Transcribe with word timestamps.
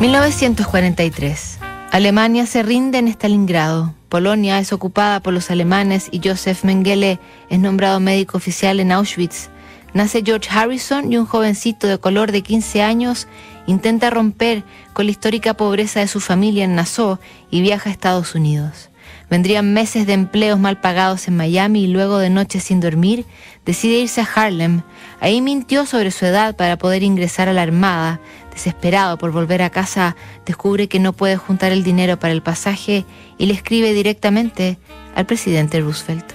1943. 0.00 1.58
Alemania 1.92 2.46
se 2.46 2.62
rinde 2.62 2.98
en 2.98 3.08
Stalingrado. 3.08 3.94
Polonia 4.08 4.58
es 4.58 4.72
ocupada 4.72 5.20
por 5.20 5.32
los 5.32 5.50
alemanes 5.50 6.08
y 6.10 6.20
Joseph 6.22 6.64
Mengele 6.64 7.20
es 7.48 7.58
nombrado 7.58 8.00
médico 8.00 8.36
oficial 8.36 8.80
en 8.80 8.92
Auschwitz. 8.92 9.48
Nace 9.92 10.22
George 10.24 10.48
Harrison 10.50 11.12
y 11.12 11.16
un 11.16 11.26
jovencito 11.26 11.86
de 11.86 11.98
color 11.98 12.32
de 12.32 12.42
15 12.42 12.82
años 12.82 13.28
intenta 13.66 14.10
romper 14.10 14.64
con 14.92 15.06
la 15.06 15.12
histórica 15.12 15.54
pobreza 15.54 16.00
de 16.00 16.08
su 16.08 16.20
familia 16.20 16.64
en 16.64 16.74
Nassau 16.74 17.18
y 17.50 17.62
viaja 17.62 17.88
a 17.88 17.92
Estados 17.92 18.34
Unidos. 18.34 18.90
Vendrían 19.30 19.72
meses 19.72 20.06
de 20.06 20.12
empleos 20.12 20.58
mal 20.58 20.80
pagados 20.80 21.28
en 21.28 21.36
Miami 21.36 21.84
y 21.84 21.86
luego 21.86 22.18
de 22.18 22.30
noches 22.30 22.64
sin 22.64 22.80
dormir, 22.80 23.24
decide 23.64 23.98
irse 23.98 24.20
a 24.20 24.28
Harlem. 24.34 24.82
Ahí 25.20 25.40
mintió 25.40 25.86
sobre 25.86 26.10
su 26.10 26.26
edad 26.26 26.54
para 26.56 26.76
poder 26.76 27.02
ingresar 27.02 27.48
a 27.48 27.52
la 27.52 27.62
Armada. 27.62 28.20
Desesperado 28.54 29.18
por 29.18 29.32
volver 29.32 29.62
a 29.62 29.70
casa, 29.70 30.14
descubre 30.46 30.88
que 30.88 31.00
no 31.00 31.12
puede 31.12 31.36
juntar 31.36 31.72
el 31.72 31.82
dinero 31.82 32.18
para 32.18 32.32
el 32.32 32.40
pasaje 32.40 33.04
y 33.36 33.46
le 33.46 33.52
escribe 33.52 33.92
directamente 33.92 34.78
al 35.16 35.26
presidente 35.26 35.80
Roosevelt. 35.80 36.32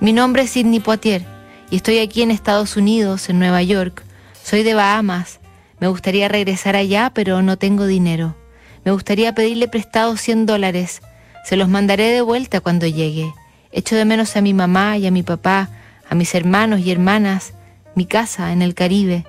Mi 0.00 0.12
nombre 0.12 0.42
es 0.42 0.50
Sidney 0.50 0.80
Poitier 0.80 1.24
y 1.70 1.76
estoy 1.76 2.00
aquí 2.00 2.22
en 2.22 2.32
Estados 2.32 2.76
Unidos, 2.76 3.28
en 3.28 3.38
Nueva 3.38 3.62
York. 3.62 4.02
Soy 4.42 4.64
de 4.64 4.74
Bahamas. 4.74 5.38
Me 5.78 5.86
gustaría 5.86 6.28
regresar 6.28 6.74
allá, 6.74 7.12
pero 7.14 7.42
no 7.42 7.56
tengo 7.58 7.86
dinero. 7.86 8.34
Me 8.84 8.90
gustaría 8.90 9.34
pedirle 9.34 9.68
prestado 9.68 10.16
100 10.16 10.46
dólares. 10.46 11.00
Se 11.44 11.56
los 11.56 11.68
mandaré 11.68 12.10
de 12.10 12.22
vuelta 12.22 12.60
cuando 12.60 12.86
llegue. 12.86 13.32
Echo 13.70 13.94
de 13.94 14.04
menos 14.04 14.36
a 14.36 14.40
mi 14.40 14.52
mamá 14.52 14.98
y 14.98 15.06
a 15.06 15.10
mi 15.10 15.22
papá, 15.22 15.70
a 16.08 16.14
mis 16.14 16.34
hermanos 16.34 16.80
y 16.80 16.90
hermanas, 16.90 17.54
mi 17.94 18.04
casa 18.04 18.52
en 18.52 18.62
el 18.62 18.74
Caribe. 18.74 19.24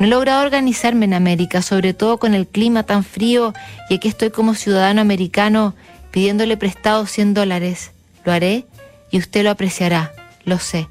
No 0.00 0.06
he 0.06 0.08
logrado 0.08 0.42
organizarme 0.42 1.04
en 1.04 1.12
América, 1.12 1.60
sobre 1.60 1.92
todo 1.92 2.16
con 2.16 2.32
el 2.32 2.46
clima 2.46 2.84
tan 2.84 3.04
frío 3.04 3.52
y 3.90 3.96
aquí 3.96 4.08
estoy 4.08 4.30
como 4.30 4.54
ciudadano 4.54 5.02
americano 5.02 5.74
pidiéndole 6.10 6.56
prestado 6.56 7.04
100 7.04 7.34
dólares. 7.34 7.92
Lo 8.24 8.32
haré 8.32 8.64
y 9.10 9.18
usted 9.18 9.44
lo 9.44 9.50
apreciará, 9.50 10.10
lo 10.46 10.58
sé. 10.58 10.88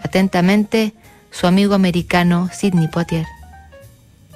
Atentamente, 0.00 0.92
su 1.30 1.46
amigo 1.46 1.74
americano 1.74 2.50
Sidney 2.52 2.88
Poitier. 2.88 3.24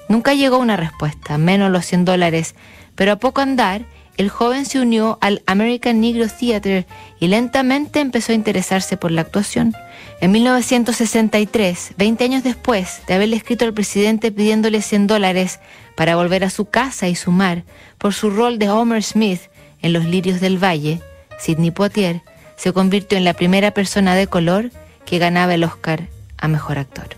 Nunca 0.08 0.32
llegó 0.32 0.56
una 0.56 0.78
respuesta, 0.78 1.36
menos 1.36 1.70
los 1.70 1.84
100 1.84 2.06
dólares, 2.06 2.54
pero 2.94 3.12
a 3.12 3.16
poco 3.16 3.42
andar, 3.42 3.84
el 4.16 4.28
joven 4.28 4.64
se 4.64 4.80
unió 4.80 5.18
al 5.20 5.42
American 5.46 6.00
Negro 6.00 6.26
Theater 6.28 6.86
y 7.18 7.28
lentamente 7.28 8.00
empezó 8.00 8.32
a 8.32 8.36
interesarse 8.36 8.96
por 8.96 9.10
la 9.10 9.22
actuación. 9.22 9.74
En 10.20 10.30
1963, 10.32 11.94
20 11.96 12.24
años 12.24 12.44
después 12.44 13.02
de 13.06 13.14
haberle 13.14 13.36
escrito 13.36 13.64
al 13.64 13.74
presidente 13.74 14.30
pidiéndole 14.30 14.82
100 14.82 15.06
dólares 15.06 15.58
para 15.96 16.16
volver 16.16 16.44
a 16.44 16.50
su 16.50 16.66
casa 16.66 17.08
y 17.08 17.16
sumar 17.16 17.64
por 17.98 18.14
su 18.14 18.30
rol 18.30 18.58
de 18.58 18.70
Homer 18.70 19.02
Smith 19.02 19.40
en 19.82 19.92
Los 19.92 20.04
Lirios 20.04 20.40
del 20.40 20.62
Valle, 20.62 21.00
Sidney 21.38 21.70
Poitier 21.70 22.22
se 22.56 22.72
convirtió 22.72 23.18
en 23.18 23.24
la 23.24 23.34
primera 23.34 23.72
persona 23.72 24.14
de 24.14 24.26
color 24.26 24.70
que 25.04 25.18
ganaba 25.18 25.54
el 25.54 25.64
Oscar 25.64 26.08
a 26.38 26.48
Mejor 26.48 26.78
Actor. 26.78 27.08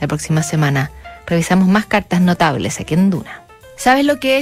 La 0.00 0.06
próxima 0.06 0.42
semana 0.42 0.90
revisamos 1.26 1.68
más 1.68 1.86
cartas 1.86 2.20
notables 2.20 2.80
aquí 2.80 2.94
en 2.94 3.10
Duna. 3.10 3.42
¿Sabes 3.76 4.04
lo 4.04 4.18
que 4.20 4.30
es? 4.30 4.34